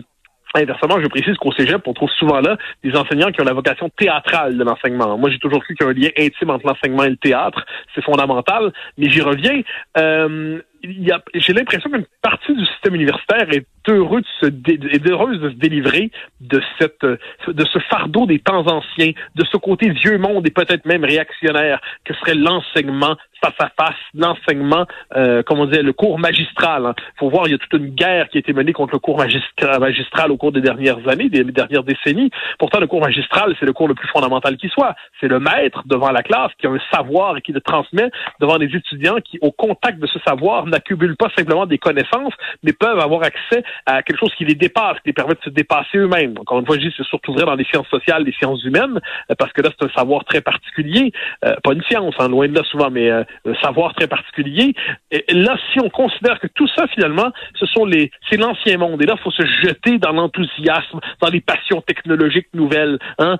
Inversement, 0.56 1.02
je 1.02 1.08
précise 1.08 1.36
qu'au 1.38 1.52
cégep, 1.52 1.82
on 1.88 1.94
trouve 1.94 2.12
souvent 2.12 2.40
là 2.40 2.58
des 2.84 2.96
enseignants 2.96 3.32
qui 3.32 3.42
ont 3.42 3.46
la 3.46 3.54
vocation 3.54 3.90
théâtrale 3.98 4.58
de 4.58 4.64
l'enseignement. 4.64 5.18
Moi, 5.18 5.32
j'ai 5.32 5.40
toujours 5.40 5.64
cru 5.64 5.76
qu'il 5.76 5.86
y 5.86 5.90
a 5.90 5.92
un 5.92 5.94
lien 5.94 6.10
intime 6.18 6.52
entre 6.52 6.68
l'enseignement 6.68 7.04
et 7.04 7.10
le 7.10 7.18
théâtre. 7.18 7.66
C'est 7.96 8.04
fondamental, 8.04 8.72
mais 8.98 9.10
j'y 9.10 9.22
reviens. 9.22 9.62
Euh, 9.98 10.62
j'ai 10.84 11.54
l'impression 11.54 11.90
qu'une 11.90 12.06
partie 12.22 12.54
du 12.54 12.66
système 12.66 12.96
universitaire 12.96 13.48
est 13.52 13.66
heureuse 13.90 14.24
de 14.42 15.50
se 15.50 15.56
délivrer 15.56 16.12
de 16.42 16.62
cette 16.80 17.04
de 17.04 17.66
ce 17.66 17.80
fardeau 17.90 18.26
des 18.26 18.40
temps 18.40 18.66
anciens, 18.68 19.12
de 19.36 19.46
ce 19.50 19.58
côté 19.58 19.90
vieux 19.90 20.18
monde 20.18 20.46
et 20.48 20.52
peut-être 20.52 20.86
même 20.86 21.06
réactionnaire 21.06 21.80
que 22.04 22.14
serait 22.16 22.36
l'enseignement 22.36 23.16
face 23.44 23.54
à 23.60 23.70
face, 23.78 24.00
l'enseignement, 24.14 24.86
euh, 25.16 25.44
comme 25.44 25.60
on 25.60 25.66
le 25.66 25.92
cours 25.92 26.18
magistral. 26.18 26.86
Hein. 26.86 26.96
faut 27.18 27.30
voir, 27.30 27.48
il 27.48 27.52
y 27.52 27.56
a 27.56 27.58
toute 27.58 27.74
une 27.74 27.90
guerre 27.90 28.30
qui 28.30 28.38
a 28.38 28.40
été 28.40 28.54
menée 28.54 28.72
contre 28.72 28.94
le 28.94 29.00
cours 29.00 29.18
magistral 29.18 30.32
au 30.32 30.38
cours 30.38 30.52
des 30.52 30.62
dernières 30.62 31.08
années, 31.10 31.30
des, 31.30 31.44
dernières 31.44 31.84
décennies. 31.84 32.30
Pourtant, 32.58 32.80
le 32.80 32.88
cours 32.88 33.02
magistral, 33.02 33.54
c'est 33.60 33.66
le 33.66 33.74
cours 33.74 33.88
le 33.88 33.96
plus 33.96 34.08
fondamental 34.08 34.56
qui 34.56 34.70
soit. 34.70 34.96
C'est 35.20 35.28
le 35.28 35.40
maître 35.40 35.84
devant 35.86 36.12
la 36.12 36.24
classe 36.24 36.52
qui 36.58 36.68
a 36.68 36.70
un 36.70 36.80
savoir 36.92 37.38
et 37.38 37.42
qui 37.42 37.52
le 37.52 37.62
transmet 37.62 38.10
devant 38.40 38.58
des 38.58 38.74
étudiants 38.74 39.18
qui, 39.24 39.40
au 39.42 39.52
contact 39.52 40.00
de 40.00 40.08
ce 40.08 40.20
savoir, 40.20 40.66
n'accumulent 40.74 41.16
pas 41.16 41.30
simplement 41.36 41.66
des 41.66 41.78
connaissances, 41.78 42.34
mais 42.64 42.74
peuvent 42.74 43.00
avoir 43.00 43.24
accès 43.24 43.64
à 43.86 44.04
quelque 44.04 44.20
chose 44.20 44.34
qui 44.36 44.46
les 44.46 44.56
dépasse, 44.56 44.98
qui 44.98 45.08
les 45.08 45.14
permet 45.14 45.36
de 45.36 45.44
se 45.44 45.50
dépasser 45.50 45.98
eux-mêmes. 45.98 46.36
Encore 46.40 46.60
une 46.60 46.66
fois, 46.66 46.75
je 46.75 46.88
dis 46.88 46.94
c'est 46.96 47.06
surtout 47.06 47.34
vrai 47.34 47.46
dans 47.46 47.56
les 47.56 47.66
sciences 47.66 47.88
sociales, 47.88 48.24
les 48.24 48.34
sciences 48.34 48.64
humaines, 48.64 49.00
euh, 49.31 49.36
parce 49.38 49.52
que 49.54 49.62
là, 49.62 49.70
c'est 49.78 49.86
un 49.86 49.94
savoir 49.94 50.25
très 50.25 50.42
particulier. 50.42 51.12
Euh, 51.46 51.56
pas 51.64 51.74
une 51.74 51.84
science, 51.84 52.16
hein, 52.20 52.30
loin 52.30 52.48
de 52.48 52.56
là 52.56 52.64
souvent, 52.64 52.90
mais 52.90 53.10
euh, 53.10 53.24
un 53.46 53.56
savoir 53.56 53.94
très 53.94 54.08
particulier. 54.08 54.74
Et 55.12 55.24
là, 55.34 55.58
si 55.72 55.80
on 55.80 55.89
considère 55.89 56.39
que 56.39 56.48
tout 56.48 56.68
ça, 56.75 56.88
finalement, 56.88 57.32
ce 57.56 57.65
sont 57.65 57.86
les, 57.86 58.12
c'est 58.30 58.38
l'ancien 58.38 58.77
monde. 58.77 59.01
Et 59.01 59.06
là, 59.06 59.15
il 59.18 59.22
faut 59.22 59.32
se 59.32 59.46
jeter 59.63 59.98
dans 59.98 60.12
l'enthousiasme, 60.12 61.00
dans 61.22 61.30
les 61.30 61.42
passions 61.42 61.82
technologiques 61.82 62.48
nouvelles. 62.53 62.98
Hein? 63.20 63.38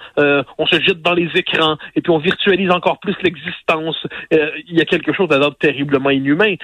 on 0.58 0.66
se 0.66 0.80
jette 0.82 1.02
dans 1.02 1.14
les 1.14 1.30
écrans 1.36 1.78
et 1.96 2.02
puis 2.02 2.12
on 2.12 2.18
virtualise 2.18 2.72
encore 2.72 3.00
plus 3.00 3.16
l'existence. 3.22 3.96
il 4.32 4.78
y 4.78 4.82
a 4.82 4.86
quelque 4.86 5.14
chose 5.14 5.28
d'ordre 5.28 5.58
terriblement 5.58 6.10
inhumain 6.10 6.56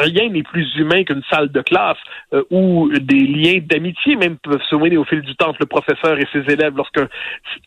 rien 0.00 0.28
n'est 0.30 0.42
plus 0.42 0.66
humain 0.76 1.04
qu'une 1.04 1.22
salle 1.30 1.50
de 1.50 1.60
classe 1.60 1.98
euh, 2.32 2.42
où 2.50 2.88
des 2.88 3.26
liens 3.26 3.58
d'amitié 3.62 4.16
même 4.16 4.36
peuvent 4.38 4.62
se 4.68 4.76
mener 4.76 4.96
au 4.96 5.04
fil 5.04 5.20
du 5.22 5.34
temps 5.36 5.50
entre 5.50 5.60
le 5.60 5.66
professeur 5.66 6.18
et 6.18 6.26
ses 6.32 6.52
élèves. 6.52 6.74
Lorsque 6.76 7.00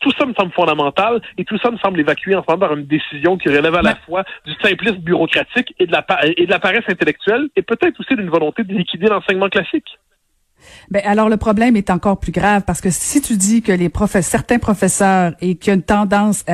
tout 0.00 0.12
ça 0.18 0.26
me 0.26 0.34
semble 0.34 0.52
fondamental 0.52 1.20
et 1.38 1.44
tout 1.44 1.58
ça 1.58 1.70
me 1.70 1.78
semble 1.78 2.00
évacué 2.00 2.34
en 2.34 2.42
par 2.42 2.74
une 2.74 2.86
décision 2.86 3.36
qui 3.36 3.48
relève 3.48 3.74
à 3.74 3.82
la 3.82 3.94
fois 3.96 4.24
du 4.44 4.52
simplisme 4.62 4.98
bureaucratique 4.98 5.74
et 5.78 5.86
de 5.86 5.92
la, 5.92 6.04
et 6.36 6.46
de 6.46 6.50
la 6.50 6.58
paresse 6.58 6.84
intellectuelle 6.88 7.48
et 7.56 7.62
peut-être 7.62 7.98
aussi 8.00 8.14
d'une 8.16 8.30
volonté 8.30 8.64
de 8.64 8.74
liquider 8.74 9.06
l'enseignement 9.06 9.48
classique. 9.48 9.98
Ben 10.90 11.02
alors 11.04 11.28
le 11.28 11.36
problème 11.36 11.76
est 11.76 11.90
encore 11.90 12.18
plus 12.18 12.32
grave 12.32 12.62
parce 12.66 12.80
que 12.80 12.90
si 12.90 13.20
tu 13.20 13.36
dis 13.36 13.62
que 13.62 13.72
les 13.72 13.88
professeurs, 13.88 14.30
certains 14.30 14.58
professeurs 14.58 15.34
et 15.40 15.56
qu'il 15.56 15.68
y 15.68 15.70
a 15.72 15.74
une 15.74 15.82
tendance 15.82 16.44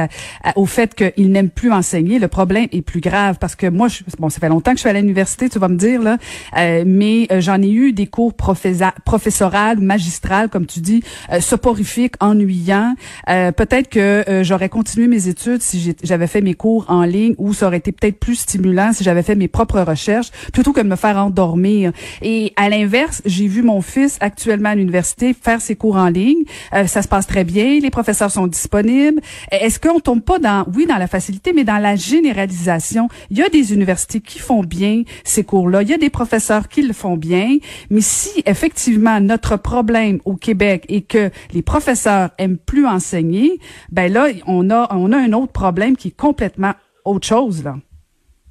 au 0.54 0.66
fait 0.66 0.94
qu'ils 0.94 1.30
n'aiment 1.30 1.50
plus 1.50 1.72
enseigner, 1.72 2.18
le 2.18 2.28
problème 2.28 2.66
est 2.72 2.82
plus 2.82 3.00
grave 3.00 3.36
parce 3.38 3.56
que 3.56 3.66
moi, 3.66 3.88
je, 3.88 4.02
bon, 4.18 4.30
ça 4.30 4.40
fait 4.40 4.48
longtemps 4.48 4.72
que 4.72 4.78
je 4.78 4.80
suis 4.80 4.88
à 4.88 4.92
l'université, 4.92 5.48
tu 5.48 5.58
vas 5.58 5.68
me 5.68 5.76
dire 5.76 6.02
là, 6.02 6.18
euh, 6.56 6.84
mais 6.86 7.26
euh, 7.30 7.40
j'en 7.40 7.60
ai 7.62 7.70
eu 7.70 7.92
des 7.92 8.06
cours 8.06 8.34
professoral, 8.34 9.78
magistral, 9.80 10.48
comme 10.48 10.66
tu 10.66 10.80
dis, 10.80 11.02
euh, 11.32 11.40
soporifiques, 11.40 12.14
ennuyants. 12.20 12.94
Euh, 13.28 13.52
peut-être 13.52 13.88
que 13.88 14.42
j'aurais 14.42 14.68
continué 14.68 15.06
mes 15.06 15.28
études 15.28 15.62
si 15.62 15.94
j'avais 16.02 16.26
fait 16.26 16.40
mes 16.40 16.54
cours 16.54 16.84
en 16.88 17.04
ligne 17.04 17.34
ou 17.38 17.54
ça 17.54 17.66
aurait 17.66 17.78
été 17.78 17.92
peut-être 17.92 18.18
plus 18.18 18.36
stimulant 18.36 18.92
si 18.92 19.04
j'avais 19.04 19.22
fait 19.22 19.34
mes 19.34 19.48
propres 19.48 19.80
recherches 19.80 20.30
plutôt 20.52 20.72
que 20.72 20.80
de 20.80 20.88
me 20.88 20.96
faire 20.96 21.16
endormir. 21.16 21.92
Et 22.22 22.52
à 22.56 22.68
l'inverse, 22.68 23.22
j'ai 23.24 23.46
vu 23.46 23.62
mon 23.62 23.80
fils 23.80 23.95
actuellement 24.20 24.70
à 24.70 24.74
l'université 24.74 25.34
faire 25.34 25.60
ses 25.60 25.76
cours 25.76 25.96
en 25.96 26.08
ligne. 26.08 26.44
Euh, 26.74 26.86
ça 26.86 27.02
se 27.02 27.08
passe 27.08 27.26
très 27.26 27.44
bien, 27.44 27.78
les 27.80 27.90
professeurs 27.90 28.30
sont 28.30 28.46
disponibles. 28.46 29.20
Est-ce 29.50 29.80
qu'on 29.80 30.00
tombe 30.00 30.22
pas 30.22 30.38
dans, 30.38 30.66
oui, 30.74 30.86
dans 30.86 30.98
la 30.98 31.06
facilité, 31.06 31.52
mais 31.52 31.64
dans 31.64 31.78
la 31.78 31.96
généralisation? 31.96 33.08
Il 33.30 33.38
y 33.38 33.42
a 33.42 33.48
des 33.48 33.72
universités 33.72 34.20
qui 34.20 34.38
font 34.38 34.62
bien 34.62 35.02
ces 35.24 35.44
cours-là, 35.44 35.82
il 35.82 35.88
y 35.88 35.94
a 35.94 35.98
des 35.98 36.10
professeurs 36.10 36.68
qui 36.68 36.82
le 36.82 36.92
font 36.92 37.16
bien, 37.16 37.56
mais 37.90 38.00
si 38.00 38.42
effectivement 38.46 39.20
notre 39.20 39.56
problème 39.56 40.20
au 40.24 40.36
Québec 40.36 40.84
est 40.88 41.02
que 41.02 41.30
les 41.52 41.62
professeurs 41.62 42.30
aiment 42.38 42.58
plus 42.58 42.86
enseigner, 42.86 43.58
ben 43.90 44.12
là, 44.12 44.28
on 44.46 44.70
a, 44.70 44.88
on 44.94 45.12
a 45.12 45.16
un 45.16 45.32
autre 45.32 45.52
problème 45.52 45.96
qui 45.96 46.08
est 46.08 46.16
complètement 46.16 46.72
autre 47.04 47.26
chose, 47.26 47.62
là. 47.62 47.76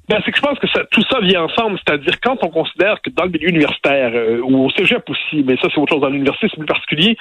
Ben, 0.08 0.20
c'est 0.24 0.30
que 0.30 0.36
je 0.36 0.42
pense 0.42 0.58
que 0.60 0.68
ça, 0.68 0.84
tout 0.90 1.02
ça 1.10 1.18
vient 1.20 1.42
ensemble. 1.42 1.78
C'est-à-dire, 1.84 2.20
quand 2.22 2.36
on 2.42 2.48
considère 2.48 3.02
que 3.02 3.10
dans 3.10 3.24
le 3.24 3.30
milieu 3.30 3.48
universitaire, 3.48 4.12
euh, 4.14 4.40
ou 4.40 4.66
au 4.66 4.70
cégep 4.70 5.02
aussi, 5.10 5.42
mais 5.44 5.56
ça, 5.56 5.68
c'est 5.72 5.80
autre 5.80 5.94
chose 5.94 6.00
dans 6.00 6.10
l'université, 6.10 6.46
c'est 6.48 6.58
plus 6.58 6.66
particulier, 6.66 7.16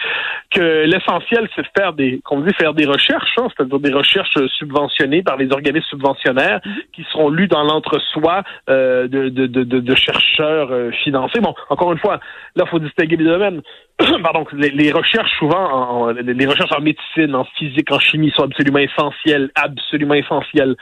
que 0.52 0.86
l'essentiel, 0.86 1.50
c'est 1.56 1.64
de 1.64 1.68
faire 1.76 1.94
des, 1.94 2.22
qu'on 2.24 2.42
dit, 2.42 2.54
faire 2.54 2.76
des 2.76 2.86
recherches, 2.86 3.34
hein, 3.38 3.48
c'est-à-dire 3.56 3.80
des 3.80 3.92
recherches 3.92 4.38
subventionnées 4.58 5.24
par 5.24 5.38
les 5.38 5.52
organismes 5.52 5.88
subventionnaires 5.90 6.62
qui 6.94 7.04
seront 7.12 7.30
lues 7.30 7.48
dans 7.48 7.64
l'entre-soi 7.64 8.44
euh, 8.70 9.08
de, 9.08 9.30
de, 9.30 9.48
de, 9.48 9.64
de, 9.64 9.96
chercheurs 9.96 10.72
euh, 10.72 10.92
financés. 11.04 11.40
Bon, 11.40 11.56
encore 11.70 11.92
une 11.92 12.00
fois, 12.00 12.20
là, 12.56 12.66
faut 12.68 12.80
distinguer 12.80 13.16
les 13.16 13.26
domaines. 13.26 13.62
Pardon, 14.24 14.46
les, 14.54 14.70
les, 14.70 14.92
recherches 14.92 15.32
souvent, 15.40 15.56
en, 15.56 16.12
les 16.12 16.46
recherches 16.46 16.72
en 16.78 16.82
médecine, 16.82 17.34
en 17.34 17.46
physique, 17.58 17.92
en 17.92 18.00
chimie 18.00 18.32
sont 18.36 18.44
absolument 18.44 18.80
essentielles, 18.80 19.50
absolument 19.56 20.16
essentielles. 20.16 20.76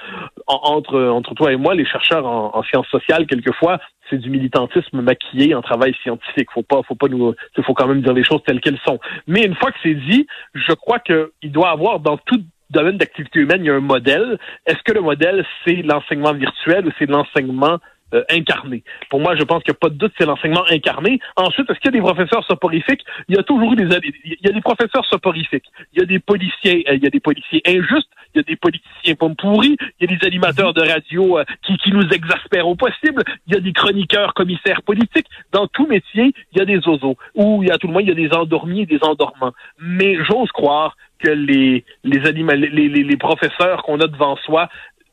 entre, 0.48 1.00
entre 1.00 1.34
toi 1.36 1.54
et 1.54 1.56
moi, 1.56 1.76
les 1.76 1.86
chercheurs 1.94 2.26
en, 2.26 2.64
sciences 2.64 2.88
sociales, 2.88 3.26
quelquefois, 3.28 3.80
c'est 4.10 4.18
du 4.18 4.30
militantisme 4.30 5.02
maquillé 5.02 5.56
en 5.56 5.62
travail 5.62 5.96
scientifique. 6.04 6.50
Faut 6.54 6.64
pas, 6.64 6.82
faut 6.88 6.96
pas 6.96 7.08
nous, 7.08 7.34
faut 7.64 7.74
quand 7.74 7.88
même 7.88 8.02
dire 8.02 8.14
les 8.14 8.24
choses 8.24 8.42
telles 8.46 8.60
qu'elles 8.60 8.80
sont. 8.86 9.00
Mais 9.28 9.44
une 9.46 9.56
fois 9.56 9.72
que 9.72 9.78
c'est 9.84 9.96
dit, 9.96 10.28
je 10.54 10.74
crois 10.74 11.00
qu'il 11.00 11.52
doit 11.52 11.70
avoir 11.70 12.00
dans 12.00 12.18
tout 12.18 12.42
domaine 12.70 12.98
d'activité 12.98 13.40
humaine, 13.40 13.62
il 13.64 13.68
y 13.68 13.70
a 13.70 13.76
un 13.76 13.80
modèle. 13.80 14.40
Est-ce 14.66 14.82
que 14.84 14.94
le 14.94 15.02
modèle, 15.02 15.46
c'est 15.64 15.82
l'enseignement 15.84 16.34
virtuel 16.34 16.88
ou 16.88 16.92
c'est 16.98 17.10
l'enseignement 17.10 17.78
euh, 18.14 18.24
incarné. 18.30 18.84
Pour 19.10 19.20
moi, 19.20 19.36
je 19.36 19.44
pense 19.44 19.64
qu'il 19.64 19.72
n'y 19.72 19.78
a 19.78 19.80
pas 19.80 19.90
de 19.90 19.96
doute, 19.96 20.14
c'est 20.18 20.26
l'enseignement 20.26 20.66
incarné. 20.70 21.20
Ensuite, 21.36 21.70
est-ce 21.70 21.80
qu'il 21.80 21.94
y 21.94 21.96
a 21.96 22.00
des 22.00 22.02
professeurs 22.02 22.44
soporifiques? 22.46 23.04
Il 23.28 23.36
y 23.36 23.40
a 23.40 23.44
toujours 23.44 23.74
eu 23.74 23.76
des, 23.76 23.88
il 24.26 24.38
y 24.42 24.50
a 24.50 24.52
des 24.52 24.62
professeurs 24.62 25.06
soporifiques. 25.06 25.66
Il 25.94 26.00
y 26.00 26.04
a 26.04 26.06
des 26.06 26.20
policiers, 26.20 26.86
euh, 26.90 26.96
il 26.96 27.04
y 27.04 27.08
a 27.08 27.10
des 27.10 27.20
policiers 27.20 27.62
injustes, 27.66 28.10
il 28.34 28.38
y 28.38 28.40
a 28.40 28.44
des 28.44 28.56
politiciens 28.56 29.16
pommes 29.16 29.36
pourris, 29.36 29.78
il 30.00 30.10
y 30.10 30.14
a 30.14 30.18
des 30.18 30.26
animateurs 30.26 30.74
de 30.74 30.82
radio 30.82 31.40
euh, 31.40 31.44
qui, 31.66 31.78
qui 31.78 31.92
nous 31.92 32.08
exaspèrent 32.10 32.68
au 32.68 32.76
possible, 32.76 33.24
il 33.48 33.54
y 33.54 33.58
a 33.58 33.60
des 33.60 33.74
chroniqueurs, 33.74 34.34
commissaires 34.34 34.82
politiques. 34.84 35.28
Dans 35.52 35.68
tout 35.68 35.88
métier, 35.88 36.34
il 36.52 36.58
y 36.58 36.62
a 36.62 36.66
des 36.66 36.88
oiseaux. 36.88 37.18
Ou 37.36 37.64
il 37.64 37.70
y 37.70 37.72
a 37.72 37.78
tout 37.78 37.88
le 37.88 37.94
moins, 37.94 38.02
il 38.02 38.10
y 38.10 38.12
a 38.12 38.16
des 38.16 38.34
endormis 38.34 38.82
et 38.82 38.86
des 38.86 39.04
endormants. 39.04 39.54
Mais 39.80 40.18
j'ose 40.24 40.52
croire 40.52 40.96
que 41.20 41.30
les 41.30 41.86
les, 42.04 42.20
les, 42.20 42.68
les, 42.70 43.04
les 43.04 43.18
professeurs 43.18 43.84
qu'on 43.84 44.00
a 44.00 44.08
devant 44.08 44.36
soi 44.38 44.70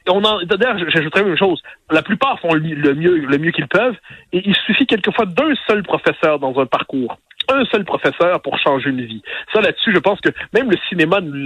on 0.09 0.25
en, 0.25 0.42
d'ailleurs, 0.45 0.78
j'ajouterais 0.88 1.23
une 1.23 1.37
chose. 1.37 1.62
La 1.90 2.02
plupart 2.02 2.38
font 2.40 2.54
le 2.54 2.95
mieux, 2.95 3.16
le 3.16 3.38
mieux 3.38 3.50
qu'ils 3.50 3.69
peuvent, 3.69 3.97
et 4.33 4.42
il 4.45 4.54
suffit 4.66 4.87
quelquefois 4.87 5.26
d'un 5.26 5.54
seul 5.66 5.83
professeur 5.83 6.38
dans 6.38 6.59
un 6.59 6.66
parcours 6.66 7.16
un 7.49 7.64
seul 7.66 7.85
professeur 7.85 8.40
pour 8.42 8.59
changer 8.59 8.90
une 8.90 9.04
vie. 9.04 9.23
Ça, 9.52 9.61
là-dessus, 9.61 9.92
je 9.92 9.99
pense 9.99 10.21
que 10.21 10.30
même 10.52 10.71
le 10.71 10.76
cinéma 10.88 11.21
nous, 11.21 11.45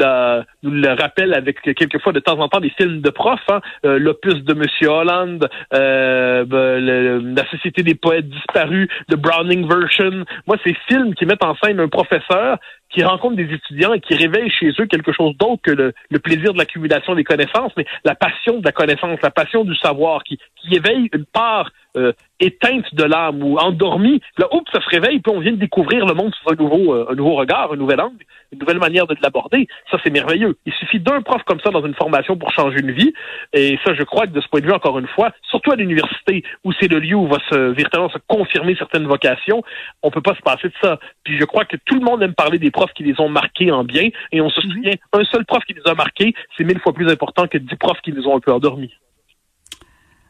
nous 0.63 0.71
le 0.71 0.93
rappelle 1.01 1.35
avec 1.35 1.61
quelquefois 1.63 2.13
de 2.13 2.21
temps 2.21 2.39
en 2.41 2.49
temps 2.49 2.61
des 2.61 2.71
films 2.71 3.01
de 3.01 3.11
profs. 3.11 3.41
Hein. 3.49 3.61
Euh, 3.85 3.99
L'opus 3.99 4.43
de 4.45 4.55
Monsieur 4.55 4.89
Holland, 4.89 5.49
euh, 5.73 6.45
ben, 6.45 7.35
La 7.35 7.49
Société 7.51 7.83
des 7.83 7.95
poètes 7.95 8.29
disparus, 8.29 8.89
The 9.11 9.17
Browning 9.17 9.69
Version. 9.69 10.25
Moi, 10.47 10.57
ces 10.65 10.77
films 10.89 11.15
qui 11.15 11.27
mettent 11.27 11.45
en 11.45 11.57
scène 11.57 11.81
un 11.81 11.89
professeur 11.89 12.59
qui 12.95 13.03
rencontre 13.03 13.37
des 13.37 13.53
étudiants 13.53 13.93
et 13.93 14.01
qui 14.01 14.15
réveille 14.15 14.51
chez 14.51 14.71
eux 14.79 14.87
quelque 14.87 15.13
chose 15.13 15.37
d'autre 15.37 15.63
que 15.63 15.73
le, 15.73 16.19
plaisir 16.21 16.53
de 16.53 16.59
l'accumulation 16.59 17.15
des 17.15 17.25
connaissances, 17.25 17.73
mais 17.77 17.85
la 18.05 18.15
passion 18.15 18.59
de 18.59 18.65
la 18.65 18.73
connaissance, 18.73 19.19
la 19.23 19.31
passion 19.31 19.65
du 19.65 19.75
savoir, 19.77 20.23
qui, 20.23 20.39
qui 20.57 20.77
éveille 20.77 21.09
une 21.13 21.27
part 21.27 21.71
euh, 21.97 22.13
éteinte 22.41 22.93
de 22.93 23.05
l'âme 23.05 23.43
ou 23.43 23.57
endormie. 23.59 24.21
Là, 24.39 24.47
oups, 24.53 24.71
ça 24.73 24.81
se 24.81 24.89
réveille, 24.89 25.21
puis 25.21 25.33
on 25.33 25.39
vient 25.39 25.53
de 25.53 25.59
découvrir 25.59 26.05
le 26.05 26.15
monde 26.15 26.35
sous 26.35 26.53
un 26.53 26.57
nouveau, 26.57 26.93
euh, 26.93 27.07
un 27.11 27.15
nouveau 27.15 27.35
regard, 27.35 27.73
un 27.73 27.77
nouvel 27.77 28.01
angle, 28.01 28.25
une 28.53 28.59
nouvelle 28.59 28.81
manière 28.81 29.07
de 29.07 29.17
l'aborder. 29.23 29.69
Ça, 29.91 29.99
c'est 30.03 30.11
merveilleux. 30.11 30.57
Il 30.67 30.73
suffit 30.73 30.99
d'un 30.99 31.23
prof 31.23 31.43
comme 31.45 31.61
ça 31.61 31.71
dans 31.71 31.87
une 31.87 31.95
formation 31.95 32.37
pour 32.37 32.53
changer 32.53 32.81
une 32.81 32.91
vie. 32.91 33.15
Et 33.53 33.79
ça, 33.85 33.95
je 33.95 34.03
crois 34.03 34.27
que 34.27 34.33
de 34.33 34.41
ce 34.41 34.49
point 34.49 34.61
de 34.61 34.67
vue, 34.67 34.73
encore 34.73 34.99
une 34.99 35.07
fois, 35.07 35.31
surtout 35.49 35.71
à 35.71 35.77
l'université, 35.77 36.43
où 36.65 36.73
c'est 36.73 36.89
le 36.89 36.99
lieu 36.99 37.15
où 37.15 37.29
va 37.29 37.39
se 37.49 37.57
véritablement 37.57 38.11
se 38.11 38.19
confirmer 38.27 38.75
certaines 38.77 39.07
vocations, 39.07 39.63
on 40.03 40.11
peut 40.11 40.21
pas 40.21 40.35
se 40.35 40.43
passer 40.43 40.69
de 40.69 40.75
ça. 40.83 40.99
Puis 41.23 41.39
je 41.39 41.45
crois 41.45 41.65
que 41.65 41.77
tout 41.85 41.95
le 41.95 42.05
monde 42.05 42.23
aime 42.23 42.35
parler 42.35 42.59
des 42.59 42.73
profs 42.73 42.84
qui 42.93 43.03
les 43.03 43.21
ont 43.21 43.29
marqués 43.29 43.71
en 43.71 43.85
bien. 43.85 44.09
Et 44.33 44.41
on 44.41 44.51
se 44.51 44.61
mhm. 44.67 44.73
souvient, 44.73 44.93
un 45.13 45.25
seul 45.25 45.45
prof 45.45 45.63
qui 45.65 45.75
les 45.75 45.83
a 45.91 45.95
marqués, 45.95 46.35
c'est 46.57 46.65
mille 46.65 46.81
fois 46.81 46.93
plus 46.93 47.09
important 47.11 47.47
que 47.47 47.59
dix 47.59 47.77
profs 47.77 48.01
qui 48.03 48.13
les 48.13 48.27
ont 48.27 48.37
un 48.37 48.41
peu 48.41 48.53
endormis. 48.53 48.93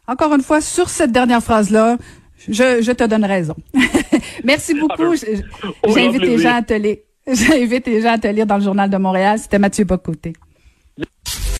Encore 0.06 0.34
une 0.34 0.42
fois, 0.42 0.60
sur 0.60 0.88
cette 0.88 1.12
dernière 1.12 1.42
phrase-là, 1.42 1.96
je, 2.48 2.82
je 2.82 2.92
te 2.92 3.04
donne 3.04 3.24
raison. 3.24 3.56
Merci 4.44 4.78
beaucoup. 4.78 5.14
J'invite 5.88 6.22
les 6.22 6.38
gens 6.38 6.56
à 6.56 6.62
te 6.62 6.74
lire. 6.74 6.96
J'invite 7.26 7.86
les 7.86 8.02
gens 8.02 8.12
à 8.12 8.18
te 8.18 8.26
lire 8.26 8.46
dans 8.46 8.58
le 8.58 8.62
Journal 8.62 8.90
de 8.90 8.98
Montréal. 8.98 9.38
C'était 9.38 9.58
Mathieu 9.58 9.84
Bocoté. 9.84 10.34